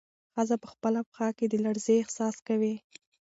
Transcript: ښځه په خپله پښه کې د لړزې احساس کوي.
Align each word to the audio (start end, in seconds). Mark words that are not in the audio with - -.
ښځه 0.33 0.55
په 0.63 0.67
خپله 0.73 0.99
پښه 1.07 1.27
کې 1.37 1.45
د 1.49 1.55
لړزې 1.65 1.95
احساس 1.99 2.35
کوي. 2.47 2.75